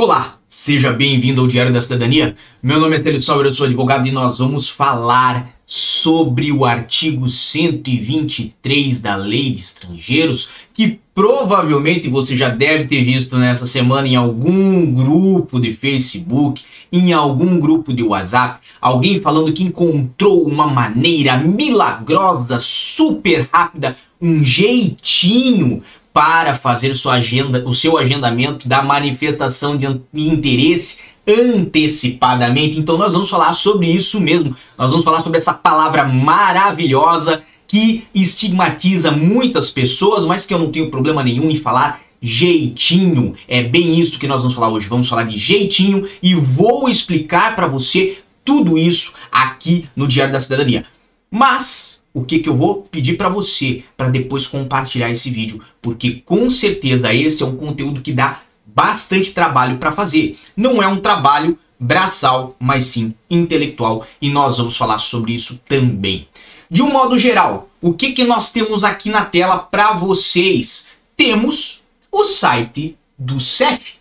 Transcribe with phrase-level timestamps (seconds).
[0.00, 2.36] Olá, seja bem-vindo ao Diário da Cidadania.
[2.62, 7.28] Meu nome é Celso Salve, eu sou advogado e nós vamos falar sobre o artigo
[7.28, 14.14] 123 da Lei de Estrangeiros, que provavelmente você já deve ter visto nessa semana em
[14.14, 16.62] algum grupo de Facebook,
[16.92, 24.44] em algum grupo de WhatsApp, alguém falando que encontrou uma maneira milagrosa, super rápida, um
[24.44, 25.82] jeitinho
[26.18, 32.76] para fazer sua agenda, o seu agendamento da manifestação de interesse antecipadamente.
[32.76, 34.56] Então nós vamos falar sobre isso mesmo.
[34.76, 40.72] Nós vamos falar sobre essa palavra maravilhosa que estigmatiza muitas pessoas, mas que eu não
[40.72, 43.34] tenho problema nenhum em falar jeitinho.
[43.46, 44.88] É bem isso que nós vamos falar hoje.
[44.88, 50.40] Vamos falar de jeitinho e vou explicar para você tudo isso aqui no Diário da
[50.40, 50.84] Cidadania.
[51.30, 56.22] Mas o que, que eu vou pedir para você para depois compartilhar esse vídeo, porque
[56.24, 60.36] com certeza esse é um conteúdo que dá bastante trabalho para fazer.
[60.56, 66.26] Não é um trabalho braçal, mas sim intelectual, e nós vamos falar sobre isso também.
[66.68, 70.88] De um modo geral, o que, que nós temos aqui na tela para vocês?
[71.16, 73.94] Temos o site do CEF.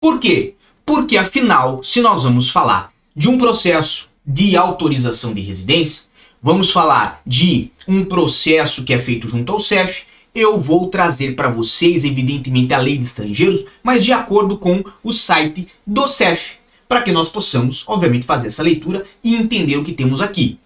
[0.00, 0.54] Por quê?
[0.84, 6.09] Porque afinal, se nós vamos falar de um processo de autorização de residência,
[6.42, 11.50] vamos falar de um processo que é feito junto ao CEF, eu vou trazer para
[11.50, 16.52] vocês, evidentemente, a lei de estrangeiros, mas de acordo com o site do CEF,
[16.88, 20.58] para que nós possamos, obviamente, fazer essa leitura e entender o que temos aqui.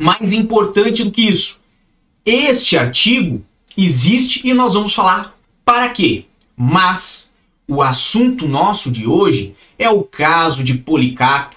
[0.00, 1.60] Mais importante do que isso,
[2.24, 3.42] este artigo
[3.76, 6.26] existe e nós vamos falar para quê.
[6.56, 7.32] Mas
[7.66, 11.56] o assunto nosso de hoje é o caso de Policarpo.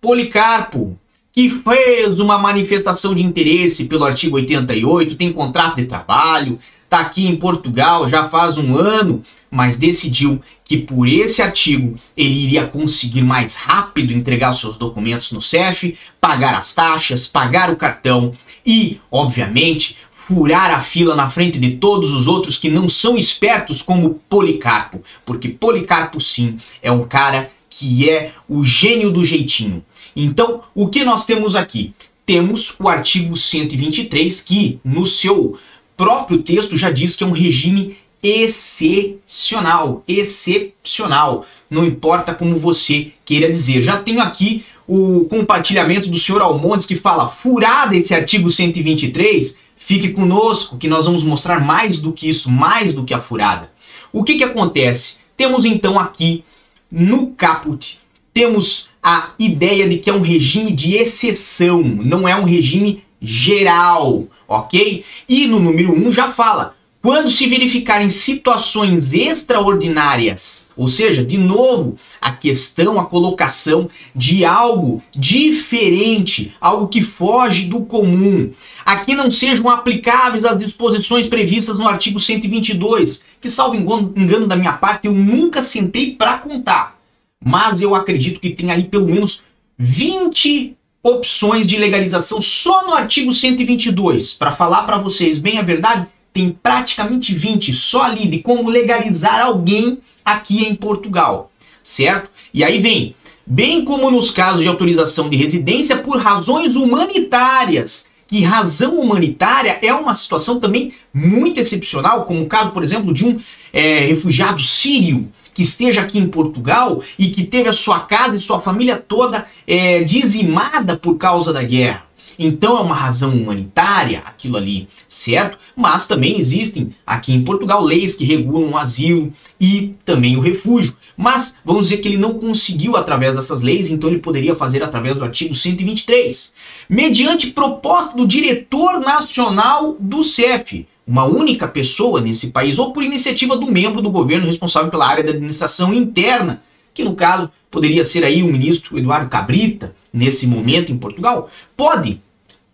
[0.00, 0.98] Policarpo,
[1.38, 7.28] que fez uma manifestação de interesse pelo artigo 88, tem contrato de trabalho, está aqui
[7.28, 13.22] em Portugal já faz um ano, mas decidiu que por esse artigo ele iria conseguir
[13.22, 18.32] mais rápido entregar os seus documentos no CEF, pagar as taxas, pagar o cartão
[18.66, 23.80] e, obviamente, furar a fila na frente de todos os outros que não são espertos
[23.80, 29.84] como Policarpo, porque Policarpo sim é um cara que é o gênio do jeitinho.
[30.20, 31.94] Então, o que nós temos aqui?
[32.26, 35.56] Temos o artigo 123, que no seu
[35.96, 40.02] próprio texto já diz que é um regime excepcional.
[40.08, 41.46] Excepcional.
[41.70, 43.80] Não importa como você queira dizer.
[43.80, 50.08] Já tenho aqui o compartilhamento do senhor Almontes que fala: furada esse artigo 123, fique
[50.08, 53.70] conosco que nós vamos mostrar mais do que isso, mais do que a furada.
[54.12, 55.18] O que, que acontece?
[55.36, 56.42] Temos então aqui
[56.90, 58.00] no caput,
[58.34, 64.26] temos a ideia de que é um regime de exceção, não é um regime geral,
[64.46, 65.02] ok?
[65.26, 71.38] E no número 1 um já fala, quando se verificarem situações extraordinárias, ou seja, de
[71.38, 78.50] novo, a questão, a colocação de algo diferente, algo que foge do comum,
[78.84, 84.54] aqui não sejam aplicáveis as disposições previstas no artigo 122, que, salvo engano, engano da
[84.54, 86.97] minha parte, eu nunca sentei para contar
[87.44, 89.42] mas eu acredito que tem ali pelo menos
[89.78, 94.34] 20 opções de legalização só no artigo 122.
[94.34, 99.40] Para falar para vocês bem a verdade, tem praticamente 20 só ali de como legalizar
[99.40, 101.50] alguém aqui em Portugal,
[101.82, 102.28] certo?
[102.52, 103.14] E aí vem,
[103.46, 108.08] bem como nos casos de autorização de residência por razões humanitárias.
[108.30, 113.24] E razão humanitária é uma situação também muito excepcional, como o caso, por exemplo, de
[113.24, 113.40] um
[113.72, 118.40] é, refugiado sírio que esteja aqui em Portugal e que teve a sua casa e
[118.40, 122.04] sua família toda é, dizimada por causa da guerra.
[122.38, 125.58] Então é uma razão humanitária aquilo ali, certo?
[125.74, 130.94] Mas também existem aqui em Portugal leis que regulam o asilo e também o refúgio.
[131.16, 135.16] Mas vamos dizer que ele não conseguiu através dessas leis, então ele poderia fazer através
[135.16, 136.54] do artigo 123,
[136.88, 143.56] mediante proposta do diretor nacional do CEF, uma única pessoa nesse país ou por iniciativa
[143.56, 146.62] do membro do governo responsável pela área da administração interna,
[146.92, 151.48] que no caso poderia ser aí o ministro Eduardo Cabrita, nesse momento em Portugal.
[151.74, 152.20] Pode.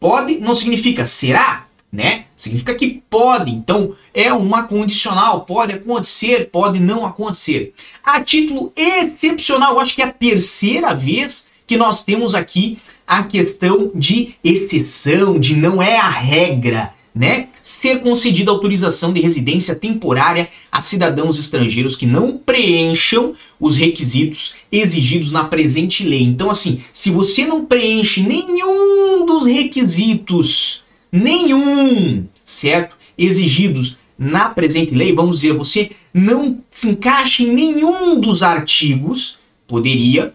[0.00, 2.25] Pode não significa será, né?
[2.35, 3.53] Significa que pode.
[3.53, 7.73] Então é uma condicional, pode acontecer, pode não acontecer.
[8.03, 13.23] A título excepcional, eu acho que é a terceira vez que nós temos aqui a
[13.23, 20.49] questão de exceção, de não é a regra né, ser concedida autorização de residência temporária
[20.70, 26.22] a cidadãos estrangeiros que não preencham os requisitos exigidos na presente lei.
[26.22, 35.12] Então, assim, se você não preenche nenhum dos requisitos, nenhum, certo, exigidos na presente lei,
[35.12, 39.38] vamos dizer, você não se encaixa em nenhum dos artigos,
[39.69, 40.34] poderia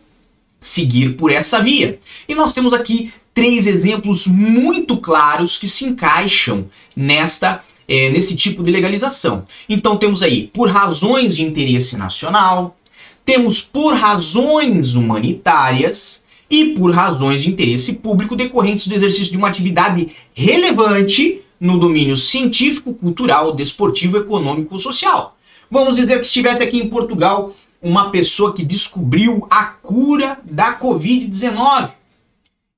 [0.61, 1.99] seguir por essa via.
[2.27, 8.61] E nós temos aqui três exemplos muito claros que se encaixam nesta é, nesse tipo
[8.61, 9.45] de legalização.
[9.69, 12.77] Então temos aí por razões de interesse nacional,
[13.25, 19.47] temos por razões humanitárias e por razões de interesse público decorrentes do exercício de uma
[19.47, 25.37] atividade relevante no domínio científico, cultural, desportivo, econômico ou social.
[25.71, 31.98] Vamos dizer que estivesse aqui em Portugal uma pessoa que descobriu a cura da Covid-19.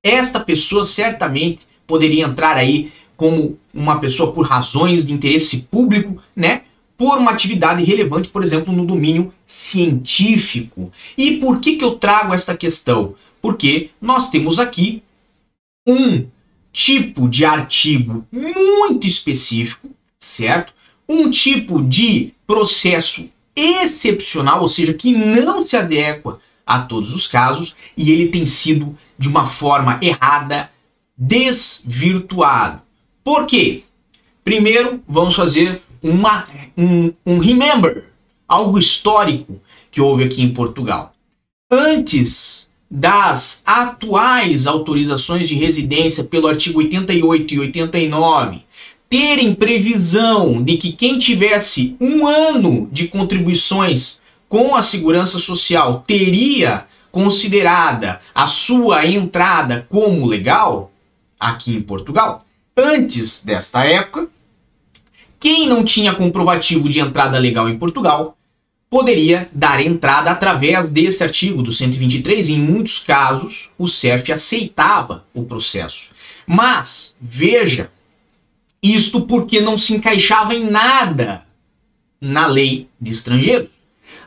[0.03, 6.63] Esta pessoa certamente poderia entrar aí como uma pessoa por razões de interesse público, né?
[6.97, 10.91] Por uma atividade relevante, por exemplo, no domínio científico.
[11.17, 13.15] E por que, que eu trago esta questão?
[13.41, 15.03] Porque nós temos aqui
[15.87, 16.25] um
[16.71, 20.73] tipo de artigo muito específico, certo?
[21.07, 27.75] Um tipo de processo excepcional, ou seja, que não se adequa a todos os casos
[27.97, 30.71] e ele tem sido de uma forma errada
[31.15, 32.81] desvirtuado.
[33.23, 33.83] Por quê?
[34.43, 38.05] Primeiro, vamos fazer uma, um, um remember,
[38.47, 41.13] algo histórico que houve aqui em Portugal.
[41.69, 48.63] Antes das atuais autorizações de residência pelo artigo 88 e 89
[49.07, 56.87] terem previsão de que quem tivesse um ano de contribuições com a segurança social teria
[57.11, 60.91] considerada a sua entrada como legal
[61.39, 64.29] aqui em Portugal, antes desta época,
[65.39, 68.37] quem não tinha comprovativo de entrada legal em Portugal
[68.91, 75.25] poderia dar entrada através desse artigo do 123 e em muitos casos o CEF aceitava
[75.33, 76.09] o processo.
[76.45, 77.89] Mas veja
[78.83, 81.43] isto porque não se encaixava em nada
[82.19, 83.69] na lei de estrangeiros.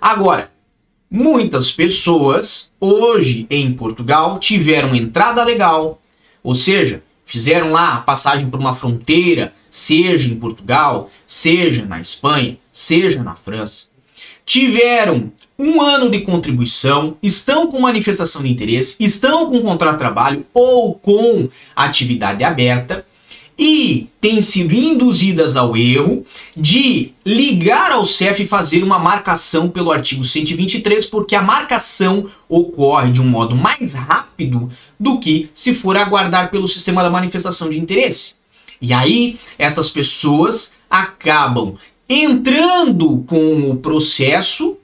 [0.00, 0.50] Agora,
[1.10, 6.00] muitas pessoas hoje em Portugal tiveram entrada legal,
[6.42, 12.58] ou seja, fizeram lá a passagem por uma fronteira, seja em Portugal, seja na Espanha,
[12.72, 13.88] seja na França.
[14.44, 20.46] Tiveram um ano de contribuição, estão com manifestação de interesse, estão com contrato de trabalho
[20.52, 23.06] ou com atividade aberta
[23.58, 29.92] e têm sido induzidas ao erro de ligar ao CEF e fazer uma marcação pelo
[29.92, 35.96] artigo 123, porque a marcação ocorre de um modo mais rápido do que se for
[35.96, 38.34] aguardar pelo sistema da manifestação de interesse.
[38.80, 41.76] E aí, essas pessoas acabam
[42.08, 44.76] entrando com o processo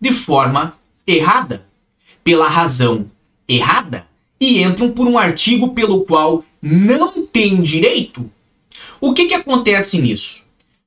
[0.00, 0.74] de forma
[1.06, 1.66] errada,
[2.22, 3.06] pela razão
[3.48, 4.06] errada,
[4.40, 8.30] e entram por um artigo pelo qual não tem direito,
[9.00, 10.42] o que, que acontece nisso?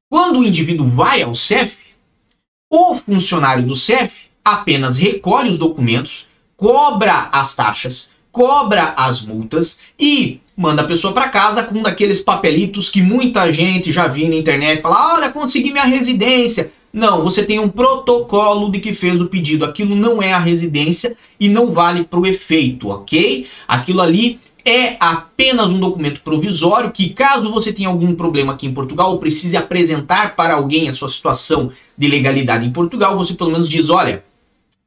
[0.10, 1.76] Quando o indivíduo vai ao CEF,
[2.70, 10.40] o funcionário do CEF apenas recolhe os documentos, cobra as taxas, cobra as multas e
[10.56, 14.36] manda a pessoa para casa com um daqueles papelitos que muita gente já viu na
[14.36, 16.72] internet, fala: "Olha, consegui minha residência".
[16.94, 19.66] Não, você tem um protocolo de que fez o pedido.
[19.66, 23.48] Aquilo não é a residência e não vale para o efeito, ok?
[23.68, 28.74] Aquilo ali é apenas um documento provisório que, caso você tenha algum problema aqui em
[28.74, 33.52] Portugal ou precise apresentar para alguém a sua situação de legalidade em Portugal, você pelo
[33.52, 34.24] menos diz: olha,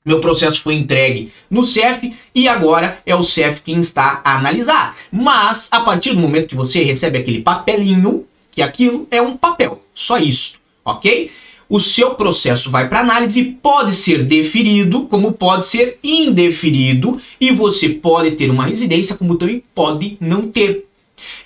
[0.04, 4.97] meu processo foi entregue no CEF e agora é o CEF quem está a analisar.
[5.11, 9.83] Mas a partir do momento que você recebe aquele papelinho, que aquilo é um papel,
[9.95, 11.30] só isso, ok?
[11.68, 17.88] O seu processo vai para análise, pode ser deferido, como pode ser indeferido, e você
[17.88, 20.87] pode ter uma residência, como também pode não ter.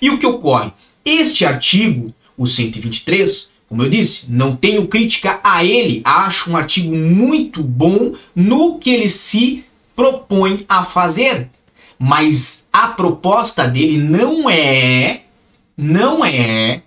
[0.01, 0.71] E o que ocorre?
[1.03, 6.95] Este artigo, o 123, como eu disse, não tenho crítica a ele, acho um artigo
[6.95, 9.63] muito bom no que ele se
[9.95, 11.49] propõe a fazer.
[11.97, 15.21] Mas a proposta dele não é,
[15.77, 16.81] não é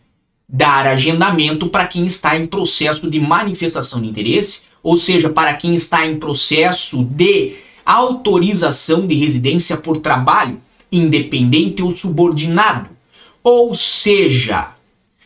[0.48, 5.74] dar agendamento para quem está em processo de manifestação de interesse, ou seja, para quem
[5.74, 10.60] está em processo de autorização de residência por trabalho,
[10.92, 12.90] independente ou subordinado.
[13.42, 14.70] Ou seja,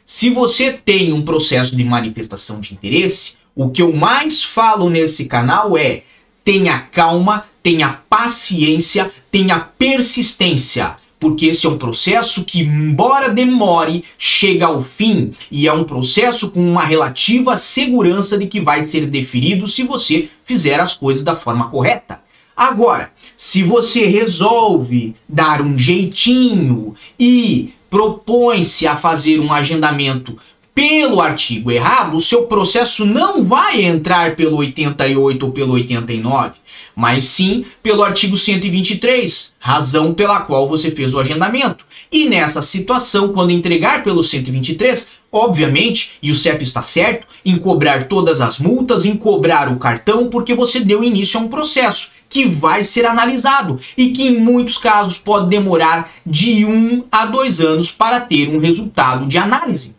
[0.05, 5.27] se você tem um processo de manifestação de interesse, o que eu mais falo nesse
[5.27, 6.03] canal é
[6.45, 14.67] tenha calma, tenha paciência, tenha persistência porque esse é um processo que, embora demore, chega
[14.67, 19.67] ao fim e é um processo com uma relativa segurança de que vai ser deferido
[19.67, 22.21] se você fizer as coisas da forma correta.
[22.57, 30.37] Agora, se você resolve dar um jeitinho e propõe-se a fazer um agendamento
[30.75, 36.53] pelo artigo errado, o seu processo não vai entrar pelo 88 ou pelo 89,
[36.99, 41.87] mas sim pelo artigo 123, razão pela qual você fez o agendamento.
[42.11, 48.09] E nessa situação, quando entregar pelo 123, obviamente, e o CEP está certo, em cobrar
[48.09, 52.45] todas as multas, em cobrar o cartão, porque você deu início a um processo que
[52.45, 57.93] vai ser analisado e que em muitos casos pode demorar de um a dois anos
[57.93, 59.95] para ter um resultado de análise.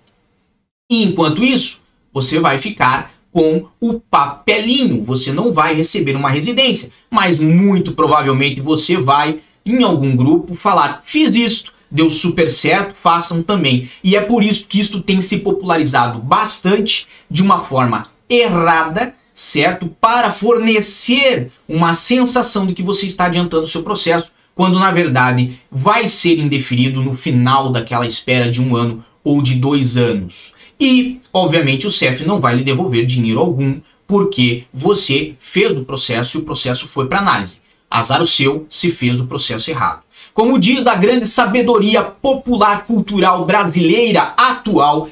[0.91, 1.79] E enquanto isso,
[2.11, 8.61] você vai ficar com o papelinho, você não vai receber uma residência, mas muito provavelmente
[8.61, 13.89] você vai em algum grupo falar: fiz isto, deu super certo, façam também.
[14.03, 19.87] E é por isso que isto tem se popularizado bastante de uma forma errada, certo?
[19.99, 25.59] Para fornecer uma sensação de que você está adiantando o seu processo, quando na verdade
[25.71, 30.53] vai ser indeferido no final daquela espera de um ano ou de dois anos.
[30.79, 36.37] E, obviamente, o CEF não vai lhe devolver dinheiro algum porque você fez o processo
[36.37, 37.61] e o processo foi para análise.
[37.89, 40.01] Azar o seu se fez o processo errado.
[40.33, 45.09] Como diz a grande sabedoria popular cultural brasileira atual,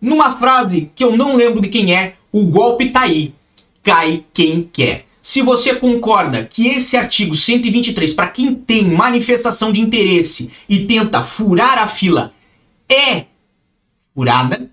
[0.00, 3.34] numa frase que eu não lembro de quem é, o golpe tá aí,
[3.82, 5.06] cai quem quer.
[5.20, 11.22] Se você concorda que esse artigo 123, para quem tem manifestação de interesse e tenta
[11.22, 12.32] furar a fila,
[12.88, 13.26] é
[14.14, 14.70] furada,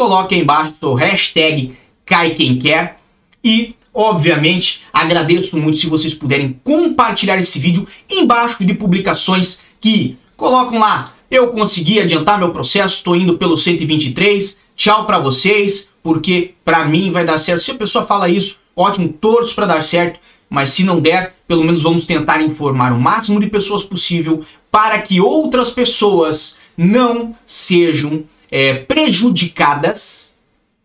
[0.00, 1.76] coloque aí embaixo o hashtag
[2.06, 2.98] cai quem quer
[3.44, 10.78] e obviamente agradeço muito se vocês puderem compartilhar esse vídeo embaixo de publicações que colocam
[10.78, 16.86] lá eu consegui adiantar meu processo, estou indo pelo 123, tchau para vocês, porque para
[16.86, 17.62] mim vai dar certo.
[17.62, 21.62] Se a pessoa fala isso, ótimo, torço para dar certo, mas se não der, pelo
[21.62, 28.24] menos vamos tentar informar o máximo de pessoas possível para que outras pessoas não sejam
[28.50, 30.36] é, prejudicadas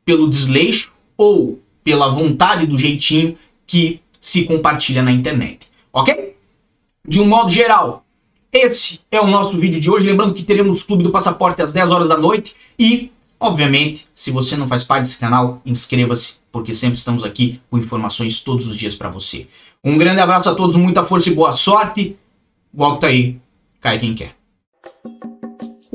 [0.04, 5.68] pelo desleixo ou pela vontade do jeitinho que se compartilha na internet.
[5.92, 6.36] Ok?
[7.08, 8.06] De um modo geral,
[8.52, 10.08] esse é o nosso vídeo de hoje.
[10.08, 12.56] Lembrando que teremos o Clube do Passaporte às 10 horas da noite.
[12.80, 17.78] E, obviamente, se você não faz parte desse canal, inscreva-se, porque sempre estamos aqui com
[17.78, 19.48] informações todos os dias para você.
[19.84, 22.18] Um grande abraço a todos, muita força e boa sorte.
[22.74, 23.38] Volta aí,
[23.80, 24.36] cai quem quer.